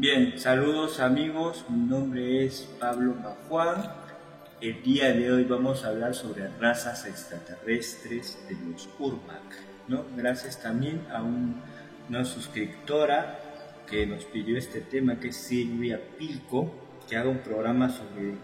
[0.00, 3.82] Bien, saludos amigos, mi nombre es Pablo Majuan.
[4.60, 9.42] El día de hoy vamos a hablar sobre razas extraterrestres de los Urmac.
[9.88, 10.04] ¿no?
[10.16, 13.40] Gracias también a una suscriptora
[13.90, 16.72] que nos pidió este tema, que es Silvia Pilco,
[17.08, 18.34] que haga un programa sobre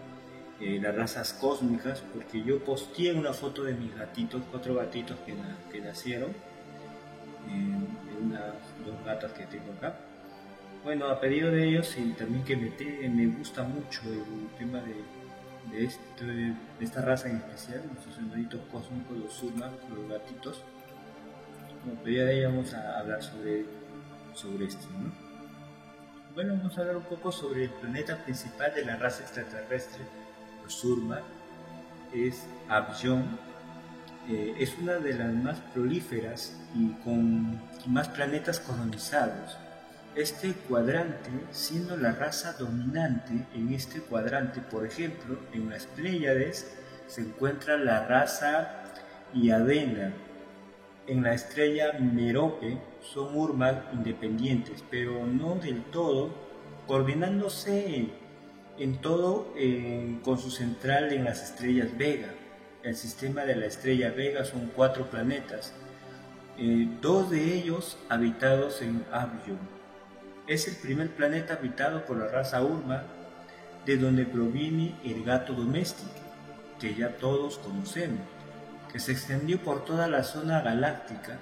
[0.59, 5.33] eh, las razas cósmicas, porque yo posteé una foto de mis gatitos, cuatro gatitos que,
[5.71, 7.77] que nacieron, eh,
[8.21, 9.95] unas dos gatas que tengo acá
[10.85, 12.69] bueno, a pedido de ellos y también que me,
[13.09, 19.33] me gusta mucho el tema de, este, esta raza en especial, nuestros animalitos cósmicos, los
[19.33, 20.61] Surma, los gatitos.
[21.81, 23.65] Como pedida de ellos vamos a hablar sobre,
[24.35, 24.85] sobre esto.
[26.35, 30.03] Bueno, vamos a hablar un poco sobre el planeta principal de la raza extraterrestre,
[30.63, 31.19] los Surma,
[32.13, 33.39] es Abyon.
[34.29, 39.57] Eh, es una de las más prolíferas y con más planetas colonizados
[40.15, 44.61] este cuadrante siendo la raza dominante en este cuadrante.
[44.61, 46.73] Por ejemplo, en las Pléyades
[47.07, 48.83] se encuentra la raza
[49.33, 50.13] Iadena.
[51.07, 56.33] En la estrella Merope son Urmal independientes, pero no del todo,
[56.87, 58.09] coordinándose
[58.79, 59.53] en todo
[60.23, 62.33] con su central en las estrellas Vega.
[62.83, 65.73] El sistema de la estrella Vega son cuatro planetas,
[66.57, 69.75] eh, dos de ellos habitados en Abion
[70.47, 73.03] es el primer planeta habitado por la raza Urma,
[73.85, 76.11] de donde proviene el gato doméstico,
[76.79, 78.21] que ya todos conocemos,
[78.91, 81.37] que se extendió por toda la zona galáctica.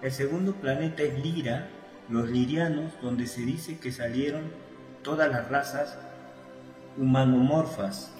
[0.00, 1.68] El segundo planeta es Lira,
[2.08, 4.50] los lirianos, donde se dice que salieron
[5.02, 5.98] todas las razas
[6.96, 8.12] humanomorfas.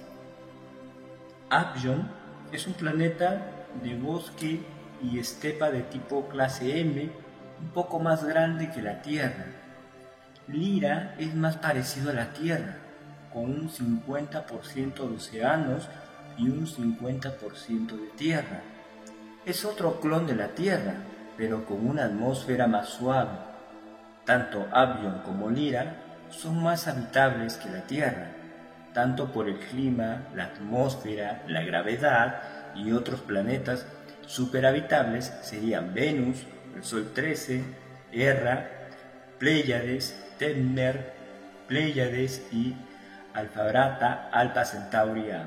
[1.51, 2.09] Abjon
[2.53, 4.61] es un planeta de bosque
[5.03, 7.11] y estepa de tipo clase M,
[7.61, 9.62] un poco más grande que la Tierra
[10.49, 12.77] Lira es más parecido a la Tierra,
[13.33, 15.89] con un 50% de océanos
[16.37, 18.61] y un 50% de tierra.
[19.47, 20.95] Es otro clon de la Tierra,
[21.37, 23.31] pero con una atmósfera más suave.
[24.25, 25.97] Tanto Avion como Lira
[26.31, 28.33] son más habitables que la Tierra,
[28.93, 32.43] tanto por el clima, la atmósfera, la gravedad
[32.75, 33.87] y otros planetas
[34.27, 37.63] superhabitables serían Venus, el Sol 13,
[38.13, 38.71] Erra,
[39.39, 41.13] Pléyades, Tenner,
[41.69, 42.75] Pléyades y
[43.33, 45.45] Alfabrata Alta Centauria.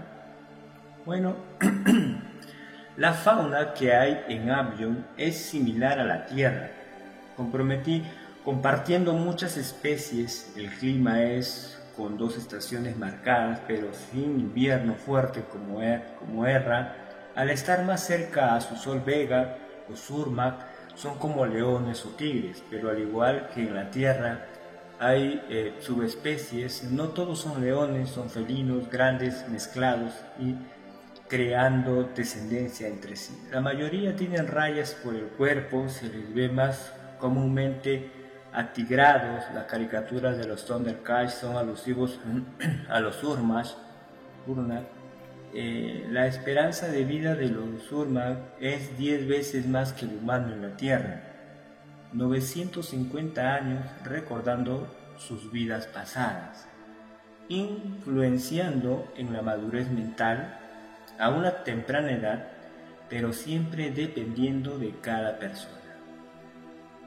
[1.05, 1.35] Bueno,
[2.95, 6.69] la fauna que hay en Abion es similar a la Tierra,
[7.35, 8.05] comprometí
[8.45, 15.81] compartiendo muchas especies, el clima es con dos estaciones marcadas, pero sin invierno fuerte como,
[15.81, 16.95] er, como Erra,
[17.35, 19.57] al estar más cerca a su sol Vega
[19.91, 20.55] o Surmac,
[20.95, 24.54] son como leones o tigres, pero al igual que en la Tierra,
[24.99, 30.55] hay eh, subespecies, no todos son leones, son felinos grandes mezclados y
[31.27, 33.37] creando descendencia entre sí.
[33.51, 38.11] La mayoría tienen rayas por el cuerpo, se les ve más comúnmente
[38.53, 42.19] atigrados, las caricaturas de los Thundercats son alusivos
[42.89, 43.71] a los Urmash,
[45.53, 50.53] eh, la esperanza de vida de los Urmash es 10 veces más que el humano
[50.53, 51.34] en la Tierra
[52.15, 54.87] 950 años recordando
[55.17, 56.65] sus vidas pasadas,
[57.49, 60.57] influenciando en la madurez mental
[61.19, 62.47] a una temprana edad,
[63.09, 65.75] pero siempre dependiendo de cada persona.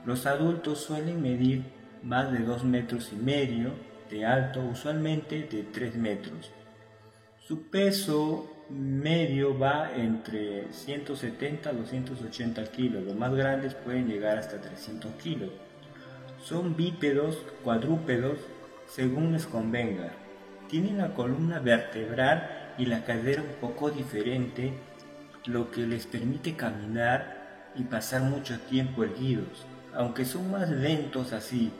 [0.04, 1.64] Los adultos suelen medir
[2.02, 3.72] más de 2 metros y medio
[4.10, 6.52] de alto, usualmente de 3 metros.
[7.38, 14.61] Su peso medio va entre 170 a 280 kilos, los más grandes pueden llegar hasta
[14.61, 15.51] 300 kilos.
[16.43, 18.39] Son bípedos, cuadrúpedos,
[18.87, 20.11] según les convenga.
[20.69, 24.75] Tienen la columna vertebral y la cadera un poco diferente,
[25.47, 31.73] lo que les permite caminar y pasar mucho tiempo erguidos, aunque son más lentos así.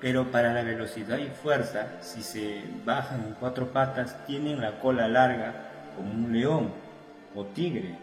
[0.00, 5.08] Pero para la velocidad y fuerza, si se bajan en cuatro patas, tienen la cola
[5.08, 6.70] larga como un león
[7.34, 7.96] o tigre.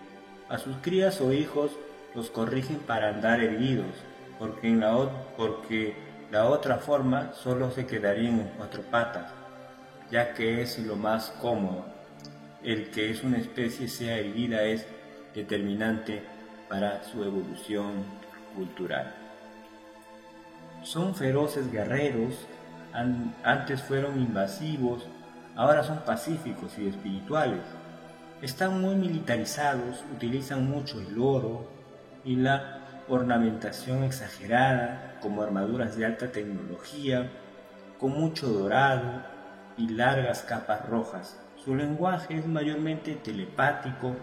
[0.50, 1.72] A sus crías o hijos
[2.16, 3.96] los corrigen para andar erguidos,
[4.38, 5.96] porque, en la, porque
[6.32, 9.32] la otra forma solo se quedarían en cuatro patas,
[10.10, 11.86] ya que es lo más cómodo.
[12.64, 14.86] El que es una especie sea erguida es
[15.34, 16.24] determinante
[16.70, 18.04] para su evolución
[18.56, 19.16] cultural.
[20.84, 22.48] Son feroces guerreros,
[23.44, 25.06] antes fueron invasivos,
[25.56, 27.62] ahora son pacíficos y espirituales
[28.42, 31.68] están muy militarizados, utilizan mucho el oro
[32.26, 37.30] y la ornamentación exagerada como armaduras de alta tecnología,
[38.00, 39.22] con mucho dorado
[39.78, 41.40] y largas capas rojas.
[41.64, 44.16] Su lenguaje es mayormente telepático,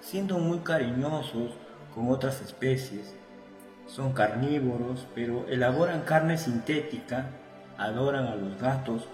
[0.00, 1.52] siendo muy cariñosos
[1.94, 3.14] con otras especies.
[3.86, 7.26] Son carnívoros, pero elaboran carne sintética,
[7.78, 9.06] adoran a los gatos.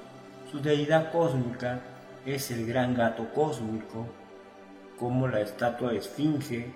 [0.50, 1.80] Su deidad cósmica
[2.24, 4.06] es el gran gato cósmico,
[4.96, 6.72] como la estatua de Esfinge,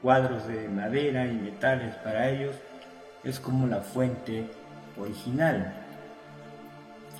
[0.00, 2.54] cuadros de madera y metales para ellos,
[3.24, 4.48] es como la fuente
[4.96, 5.74] original.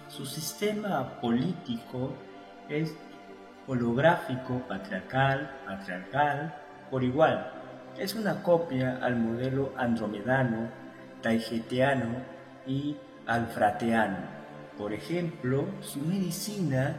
[0.07, 2.15] Su sistema político
[2.69, 2.95] es
[3.67, 6.55] holográfico, patriarcal, patriarcal,
[6.93, 7.51] por igual.
[7.99, 10.69] Es una copia al modelo andromedano,
[11.23, 12.23] taigetiano
[12.69, 12.97] y
[13.27, 14.38] alfrateano.
[14.79, 16.97] Por ejemplo, su medicina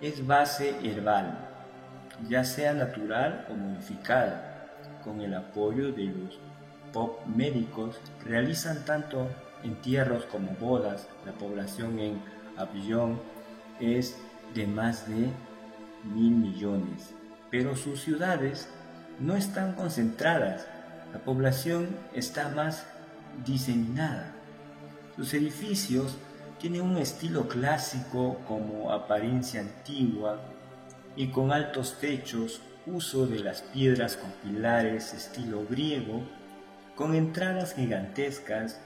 [0.00, 1.46] es base herbal,
[2.26, 4.70] ya sea natural o modificada.
[5.04, 6.38] Con el apoyo de los
[6.92, 9.28] pop médicos, realizan tanto
[9.62, 11.06] entierros como bodas.
[11.26, 12.22] La población en
[12.56, 13.18] Abidjan
[13.78, 14.16] es
[14.54, 15.28] de más de
[16.14, 17.14] mil millones,
[17.50, 18.68] pero sus ciudades
[19.20, 20.66] no están concentradas.
[21.12, 22.86] La población está más
[23.44, 24.32] diseminada.
[25.16, 26.16] Sus edificios
[26.62, 30.40] tienen un estilo clásico como apariencia antigua
[31.16, 36.22] y con altos techos, uso de las piedras con pilares estilo griego,
[36.94, 38.78] con entradas gigantescas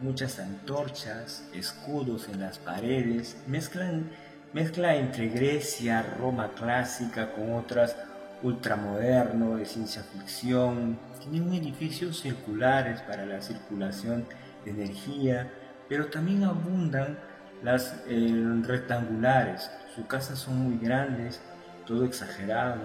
[0.00, 4.10] muchas antorchas, escudos en las paredes, mezclan,
[4.52, 7.94] mezcla entre Grecia, Roma clásica con otras
[8.42, 10.98] ultramoderno, de ciencia ficción.
[11.20, 14.26] Tienen edificios circulares para la circulación
[14.64, 15.48] de energía,
[15.90, 17.18] pero también abundan
[17.62, 19.70] las eh, rectangulares.
[19.94, 21.42] Sus casas son muy grandes,
[21.84, 22.80] todo exagerado.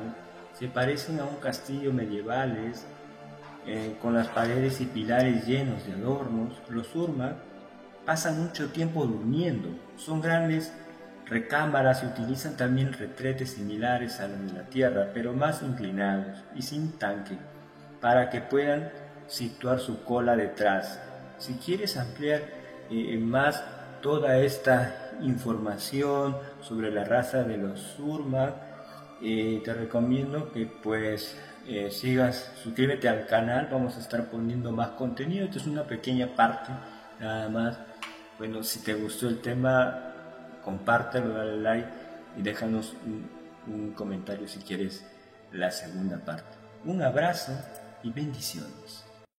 [0.53, 2.85] Se parecen a un castillo medievales
[3.67, 7.35] eh, con las paredes y pilares llenos de adornos, los Urma
[8.05, 9.69] pasan mucho tiempo durmiendo.
[9.97, 10.73] Son grandes
[11.27, 16.61] recámaras y utilizan también retretes similares a los de la Tierra, pero más inclinados y
[16.61, 17.37] sin tanque,
[18.01, 18.91] para que puedan
[19.27, 20.99] situar su cola detrás.
[21.39, 22.64] Si quieres ampliar
[23.19, 23.63] más
[24.01, 28.53] toda esta información sobre la raza de los Surma,
[29.19, 31.37] te recomiendo que pues
[31.67, 36.35] eh, sigas, suscríbete al canal, vamos a estar poniendo más contenido, esto es una pequeña
[36.35, 36.71] parte,
[37.19, 37.79] nada más.
[38.37, 40.13] Bueno, si te gustó el tema,
[40.63, 41.89] compártelo, dale like
[42.37, 42.93] y déjanos
[43.65, 45.05] un comentario si quieres
[45.51, 46.57] la segunda parte.
[46.83, 47.53] Un abrazo
[48.03, 49.04] y bendiciones.